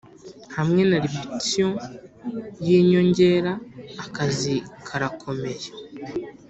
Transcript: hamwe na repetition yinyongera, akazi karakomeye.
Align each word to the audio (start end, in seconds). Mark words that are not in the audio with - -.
hamwe 0.55 0.81
na 0.89 0.97
repetition 1.03 1.71
yinyongera, 2.67 3.51
akazi 4.03 4.55
karakomeye. 4.87 5.67